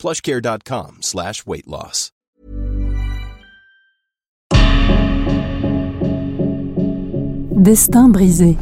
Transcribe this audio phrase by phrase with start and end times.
[0.00, 2.10] plushcare.com slash weight loss.
[7.60, 8.56] Destin brisé.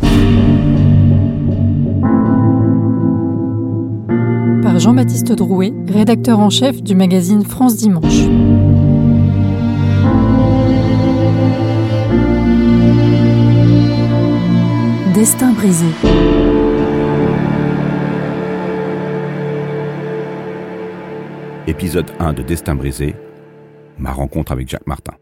[4.60, 8.26] Par Jean-Baptiste Drouet, rédacteur en chef du magazine France Dimanche.
[15.14, 15.86] Destin brisé.
[21.78, 23.14] Épisode 1 de Destin brisé,
[23.98, 25.12] ma rencontre avec Jacques Martin.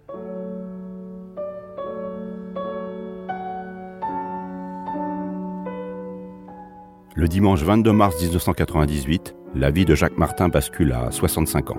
[7.15, 11.79] Le dimanche 22 mars 1998, la vie de Jacques Martin bascule à 65 ans.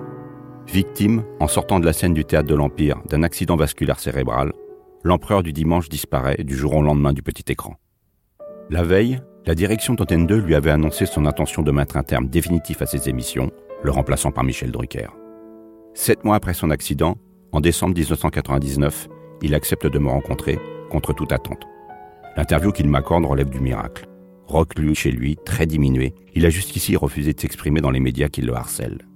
[0.68, 4.52] Victime, en sortant de la scène du théâtre de l'Empire, d'un accident vasculaire cérébral,
[5.02, 7.74] l'empereur du dimanche disparaît du jour au lendemain du petit écran.
[8.70, 12.28] La veille, la direction d'Antenne 2 lui avait annoncé son intention de mettre un terme
[12.28, 13.50] définitif à ses émissions,
[13.82, 15.08] le remplaçant par Michel Drucker.
[15.94, 17.16] Sept mois après son accident,
[17.52, 19.08] en décembre 1999,
[19.42, 20.58] il accepte de me rencontrer,
[20.90, 21.66] contre toute attente.
[22.36, 24.06] L'interview qu'il m'accorde relève du miracle.
[24.46, 28.42] Reclus chez lui, très diminué, il a jusqu'ici refusé de s'exprimer dans les médias qui
[28.42, 29.06] le harcèlent.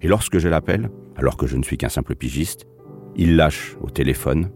[0.00, 2.66] Et lorsque je l'appelle, alors que je ne suis qu'un simple pigiste,
[3.14, 4.50] il lâche au téléphone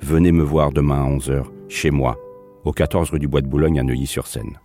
[0.00, 2.18] Venez me voir demain à 11h, chez moi,
[2.64, 4.58] au 14 rue du Bois de Boulogne à Neuilly-sur-Seine.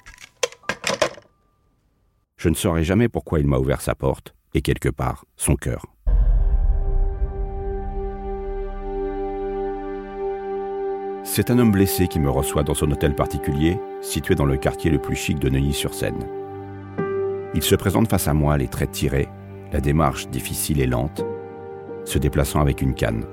[2.37, 5.85] Je ne saurai jamais pourquoi il m'a ouvert sa porte, et quelque part, son cœur.
[11.23, 14.91] C'est un homme blessé qui me reçoit dans son hôtel particulier, situé dans le quartier
[14.91, 16.27] le plus chic de Neuilly-sur-Seine.
[17.55, 19.29] Il se présente face à moi, les traits tirés,
[19.71, 21.23] la démarche difficile et lente,
[22.05, 23.25] se déplaçant avec une canne.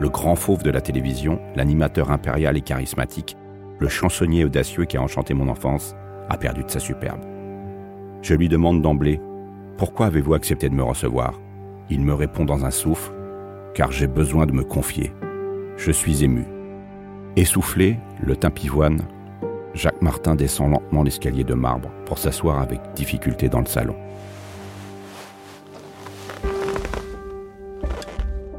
[0.00, 3.36] Le grand fauve de la télévision, l'animateur impérial et charismatique,
[3.78, 5.94] le chansonnier audacieux qui a enchanté mon enfance,
[6.28, 7.20] a perdu de sa superbe.
[8.20, 9.20] Je lui demande d'emblée
[9.76, 11.38] Pourquoi avez-vous accepté de me recevoir?
[11.88, 13.12] Il me répond dans un souffle
[13.74, 15.12] Car j'ai besoin de me confier.
[15.76, 16.44] Je suis ému.
[17.36, 19.02] Essoufflé, le teint pivoine,
[19.74, 23.94] Jacques Martin descend lentement l'escalier de marbre pour s'asseoir avec difficulté dans le salon.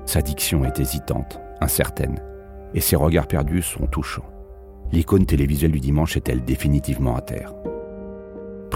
[0.05, 2.21] Sa diction est hésitante, incertaine,
[2.73, 4.29] et ses regards perdus sont touchants.
[4.91, 7.53] L'icône télévisuelle du dimanche est-elle définitivement à terre?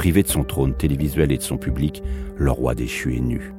[0.05, 2.03] Privé de son trône télévisuel et de son public,
[2.37, 3.55] le roi déchu est nu.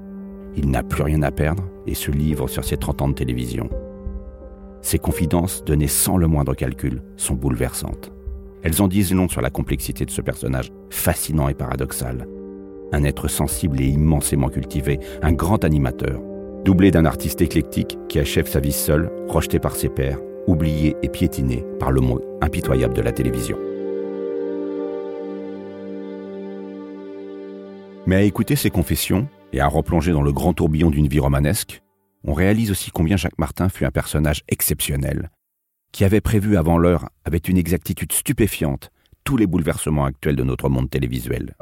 [0.57, 3.69] Il n'a plus rien à perdre et se livre sur ses 30 ans de télévision.
[4.81, 8.13] Ses confidences, données sans le moindre calcul, sont bouleversantes.
[8.63, 12.29] Elles en disent long sur la complexité de ce personnage fascinant et paradoxal.
[12.93, 16.21] Un être sensible et immensément cultivé, un grand animateur,
[16.65, 21.09] doublé d'un artiste éclectique qui achève sa vie seul, rejeté par ses pairs, oublié et
[21.09, 23.59] piétiné par le monde impitoyable de la télévision.
[28.07, 31.83] Mais à écouter ses confessions et à replonger dans le grand tourbillon d'une vie romanesque,
[32.23, 35.31] on réalise aussi combien Jacques Martin fut un personnage exceptionnel,
[35.91, 38.91] qui avait prévu avant l'heure, avec une exactitude stupéfiante,
[39.25, 41.57] tous les bouleversements actuels de notre monde télévisuel.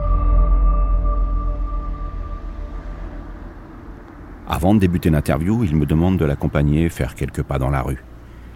[4.46, 8.04] Avant de débuter l'interview, il me demande de l'accompagner faire quelques pas dans la rue.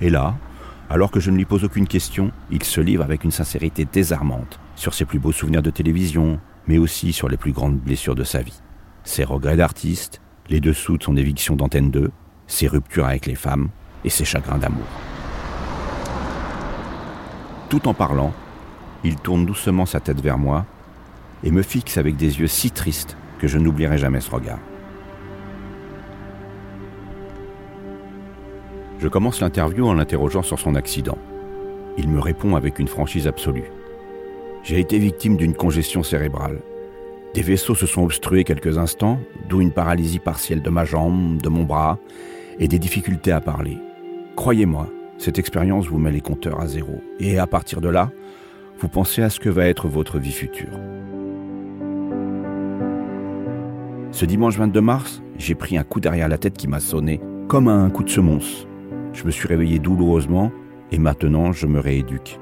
[0.03, 0.37] Et là,
[0.91, 4.61] alors que je ne lui pose aucune question, il se livre avec une sincérité désarmante
[4.77, 6.39] sur ses plus beaux souvenirs de télévision,
[6.69, 8.61] mais aussi sur les plus grandes blessures de sa vie.
[9.03, 10.21] Ses regrets d'artiste,
[10.51, 12.11] les dessous de son éviction d'antenne 2,
[12.47, 13.71] ses ruptures avec les femmes
[14.05, 14.87] et ses chagrins d'amour.
[17.71, 18.33] Tout en parlant,
[19.03, 20.67] il tourne doucement sa tête vers moi
[21.43, 24.59] et me fixe avec des yeux si tristes que je n'oublierai jamais ce regard.
[28.99, 31.19] Je commence l'interview en l'interrogeant sur son accident.
[31.97, 33.71] Il me répond avec une franchise absolue.
[34.63, 36.61] J'ai été victime d'une congestion cérébrale.
[37.35, 39.19] Des vaisseaux se sont obstrués quelques instants,
[39.49, 41.99] d'où une paralysie partielle de ma jambe, de mon bras,
[42.59, 43.79] et des difficultés à parler.
[44.37, 44.89] Croyez-moi,
[45.19, 47.01] cette expérience vous met les compteurs à zéro.
[47.19, 48.11] Et à partir de là,
[48.79, 50.79] vous pensez à ce que va être votre vie future.
[54.11, 57.69] Ce dimanche 22 mars, j'ai pris un coup derrière la tête qui m'a sonné comme
[57.69, 58.67] un coup de semonce.
[59.13, 60.51] Je me suis réveillé douloureusement
[60.93, 62.39] et maintenant je me rééduque.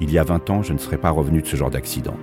[0.00, 2.16] Il y a 20 ans, je ne serais pas revenu de ce genre d'accident.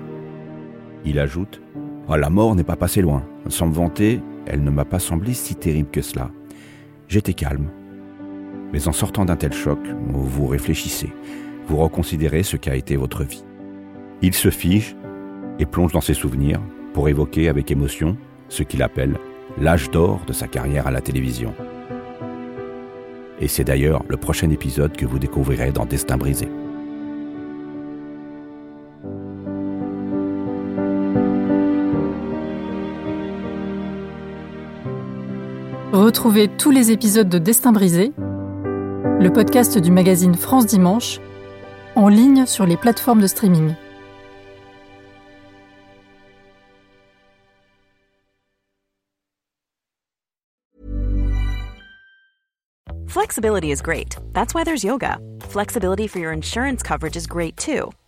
[1.04, 1.62] Il ajoute
[2.08, 3.24] oh, La mort n'est pas passée loin.
[3.50, 6.32] Sans me vanter, elle ne m'a pas semblé si terrible que cela.
[7.08, 7.70] J'étais calme.
[8.72, 11.12] Mais en sortant d'un tel choc, vous réfléchissez,
[11.68, 13.44] vous reconsidérez ce qu'a été votre vie.
[14.22, 14.96] Il se fige
[15.60, 16.62] et plonge dans ses souvenirs
[16.94, 18.18] pour évoquer avec émotion
[18.50, 19.18] ce qu'il appelle
[19.60, 21.54] l'âge d'or de sa carrière à la télévision.
[23.40, 26.48] Et c'est d'ailleurs le prochain épisode que vous découvrirez dans Destin brisé.
[36.16, 41.20] Retrouvez tous les épisodes de Destin brisé, le podcast du magazine France Dimanche,
[41.98, 43.76] en ligne sur les plateformes de streaming.
[53.08, 54.16] Flexibility is great.
[54.32, 55.18] That's why there's yoga.
[55.50, 57.92] Flexibility for your insurance coverage is great too.